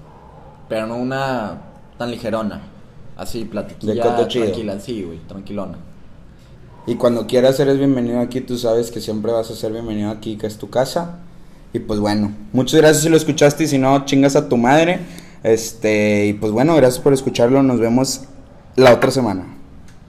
[0.68, 1.62] pero no una
[1.98, 2.62] tan ligerona.
[3.16, 5.78] Así, platiquilla tranquila, sí, güey, tranquilona.
[6.86, 10.36] Y cuando quieras eres bienvenido aquí, tú sabes que siempre vas a ser bienvenido aquí,
[10.36, 11.18] que es tu casa.
[11.72, 15.00] Y pues bueno, muchas gracias si lo escuchaste y si no, chingas a tu madre.
[15.42, 18.26] Este, y pues bueno, gracias por escucharlo, nos vemos
[18.76, 19.55] la otra semana.